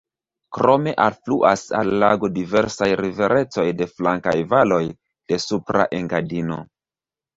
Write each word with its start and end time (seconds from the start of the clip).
Krome 0.57 0.93
alfluas 1.03 1.65
al 1.79 1.91
la 1.91 1.99
lago 2.05 2.31
diversaj 2.39 2.87
riveretoj 3.05 3.67
de 3.83 3.89
flankaj 3.93 4.35
valoj 4.55 4.83
de 5.33 5.41
Supra 5.49 5.87
Engadino. 6.01 6.59